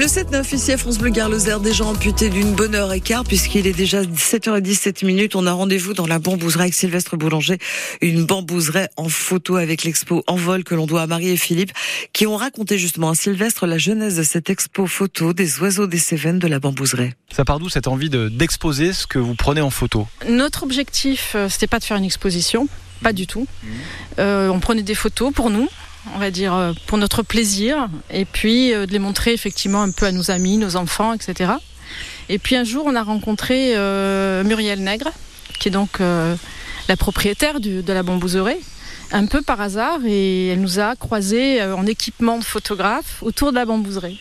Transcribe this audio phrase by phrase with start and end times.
[0.00, 1.28] Le 7-9 ici à France Bleu Gare
[1.60, 5.36] déjà amputé d'une bonne heure et quart puisqu'il est déjà 17h17 minutes.
[5.36, 7.58] On a rendez-vous dans la bambouseraie avec Sylvestre Boulanger,
[8.00, 11.72] une bambouseraie en photo avec l'expo En vol que l'on doit à Marie et Philippe
[12.14, 15.98] qui ont raconté justement à Sylvestre la genèse de cette expo photo des oiseaux des
[15.98, 17.12] Cévennes de la bambouseraie.
[17.30, 20.08] Ça part d'où cette envie d'exposer ce que vous prenez en photo?
[20.30, 22.68] Notre objectif, euh, c'était pas de faire une exposition,
[23.02, 23.46] pas du tout.
[23.62, 23.68] Mmh.
[24.18, 25.68] Euh, on prenait des photos pour nous,
[26.14, 29.90] on va dire, euh, pour notre plaisir, et puis euh, de les montrer effectivement un
[29.90, 31.52] peu à nos amis, nos enfants, etc.
[32.28, 35.10] Et puis un jour, on a rencontré euh, Muriel Nègre,
[35.58, 38.56] qui est donc la propriétaire de la bambouserie,
[39.12, 43.56] un peu par hasard, et elle nous a croisés en équipement de photographe autour de
[43.56, 44.18] la bambouserie.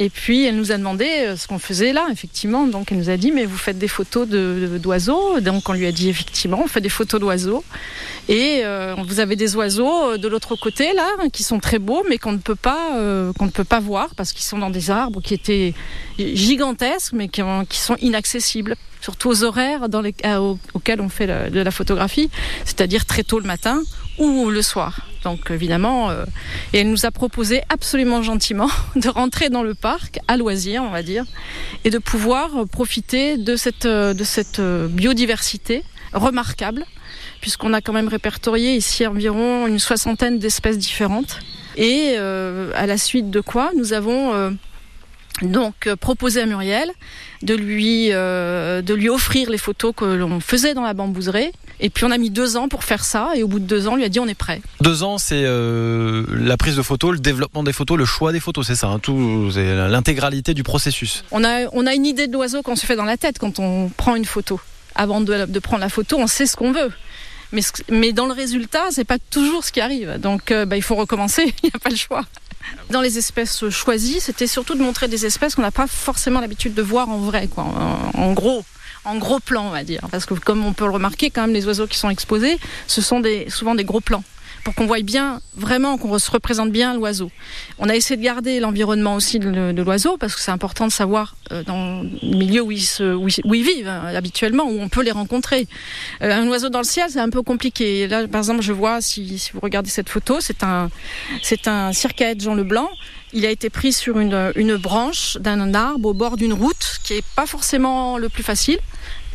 [0.00, 2.66] Et puis elle nous a demandé ce qu'on faisait là, effectivement.
[2.66, 5.40] Donc elle nous a dit mais vous faites des photos d'oiseaux.
[5.40, 7.64] Donc on lui a dit effectivement on fait des photos d'oiseaux.
[8.28, 12.04] Et euh, vous avez des oiseaux euh, de l'autre côté là, qui sont très beaux,
[12.10, 14.68] mais qu'on ne peut pas, euh, qu'on ne peut pas voir parce qu'ils sont dans
[14.68, 15.72] des arbres qui étaient
[16.18, 17.40] gigantesques, mais qui,
[17.70, 20.14] sont inaccessibles, surtout aux horaires dans les,
[20.74, 22.28] auxquels on fait de la photographie,
[22.66, 23.80] c'est-à-dire très tôt le matin
[24.18, 25.06] ou le soir.
[25.24, 26.10] Donc évidemment,
[26.72, 30.90] et elle nous a proposé absolument gentiment de rentrer dans le parc à loisir, on
[30.90, 31.24] va dire,
[31.84, 36.84] et de pouvoir profiter de cette, de cette biodiversité remarquable
[37.40, 41.38] puisqu'on a quand même répertorié ici environ une soixantaine d'espèces différentes.
[41.78, 44.50] Et euh, à la suite de quoi, nous avons euh,
[45.42, 46.90] donc euh, proposé à Muriel
[47.42, 51.52] de lui, de lui offrir les photos que l'on faisait dans la bambouserie.
[51.78, 53.86] Et puis on a mis deux ans pour faire ça, et au bout de deux
[53.86, 54.60] ans, on lui a dit on est prêt.
[54.80, 58.66] Deux ans, c'est la prise de photos, le développement des photos, le choix des photos,
[58.66, 61.22] c'est ça, hein, tout, l'intégralité du processus.
[61.30, 63.60] On a, on a une idée de l'oiseau qu'on se fait dans la tête quand
[63.60, 64.58] on prend une photo.
[64.98, 66.90] Avant de, prendre la photo, on sait ce qu'on veut.
[67.52, 70.18] Mais, mais dans le résultat, c'est pas toujours ce qui arrive.
[70.18, 71.54] Donc, euh, bah, il faut recommencer.
[71.62, 72.24] Il n'y a pas le choix.
[72.90, 76.74] Dans les espèces choisies, c'était surtout de montrer des espèces qu'on n'a pas forcément l'habitude
[76.74, 78.62] de voir en vrai, quoi, en, gros
[79.04, 80.02] en gros plan, on va dire.
[80.10, 83.00] Parce que comme on peut le remarquer, quand même, les oiseaux qui sont exposés, ce
[83.00, 84.24] sont des, souvent des gros plans
[84.64, 87.30] pour qu'on voit bien, vraiment, qu'on se représente bien l'oiseau.
[87.78, 91.36] On a essayé de garder l'environnement aussi de, l'oiseau, parce que c'est important de savoir
[91.52, 95.66] euh, dans le milieu où ils, où vivent hein, habituellement, où on peut les rencontrer.
[96.22, 98.06] Euh, un oiseau dans le ciel, c'est un peu compliqué.
[98.08, 100.90] Là, par exemple, je vois, si, vous regardez cette photo, c'est un,
[101.42, 101.90] c'est un
[102.38, 102.90] Jean Leblanc.
[103.32, 107.14] Il a été pris sur une, une branche d'un arbre au bord d'une route, qui
[107.14, 108.78] est pas forcément le plus facile.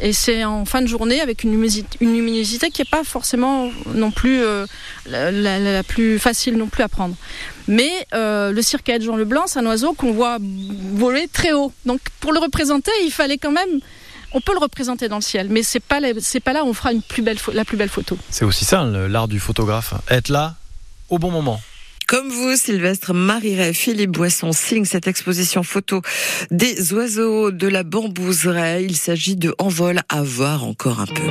[0.00, 4.42] Et c'est en fin de journée avec une luminosité, qui n'est pas forcément non plus
[4.42, 4.66] euh,
[5.06, 7.14] la, plus facile non plus à prendre.
[7.68, 10.38] Mais euh, le circaète Jean Leblanc, c'est un oiseau qu'on voit
[10.94, 11.72] voler très haut.
[11.84, 13.80] Donc pour le représenter, il fallait quand même
[14.32, 16.00] on peut le représenter dans le ciel, mais c'est pas
[16.44, 18.16] pas là où on fera la plus belle photo.
[18.30, 20.54] C'est aussi ça l'art du photographe, être là
[21.08, 21.60] au bon moment.
[22.10, 26.02] Comme vous, Sylvestre Mariret, Philippe Boisson signe cette exposition photo
[26.50, 28.82] des oiseaux de la bambouserie.
[28.82, 31.22] Il s'agit de Envol à voir encore un peu.